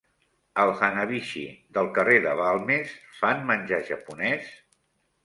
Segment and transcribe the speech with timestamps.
[0.61, 1.43] Al Hanabishi
[1.77, 4.49] del carrer de Balmes fan menjar japonés?